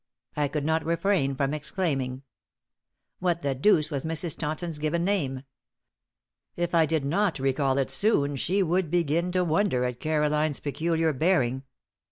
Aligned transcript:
I 0.35 0.47
could 0.47 0.65
not 0.65 0.83
refrain 0.83 1.35
from 1.35 1.53
exclaiming. 1.53 2.23
What 3.19 3.41
the 3.41 3.53
deuce 3.53 3.91
was 3.91 4.03
Mrs. 4.03 4.35
Taunton's 4.35 4.79
given 4.79 5.03
name? 5.05 5.43
If 6.55 6.73
I 6.73 6.87
did 6.87 7.05
not 7.05 7.37
recall 7.37 7.77
it 7.77 7.91
soon 7.91 8.35
she 8.35 8.63
would 8.63 8.89
begin 8.89 9.31
to 9.33 9.43
wonder 9.43 9.83
at 9.85 9.99
Caroline's 9.99 10.59
peculiar 10.59 11.13
bearing. 11.13 11.65